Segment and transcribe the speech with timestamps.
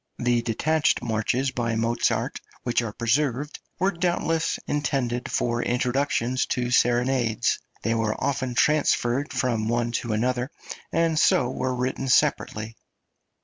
[0.17, 7.59] The detached marches by Mozart which are preserved were doubtless intended for introductions to serenades;
[7.83, 10.49] they were often transferred from one to another,
[10.91, 12.75] and so were written separately.